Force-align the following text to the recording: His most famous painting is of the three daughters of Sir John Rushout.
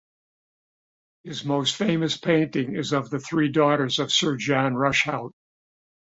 His 1.23 1.45
most 1.45 1.75
famous 1.75 2.17
painting 2.17 2.75
is 2.75 2.91
of 2.91 3.11
the 3.11 3.19
three 3.19 3.51
daughters 3.51 3.99
of 3.99 4.11
Sir 4.11 4.35
John 4.35 4.73
Rushout. 4.73 5.29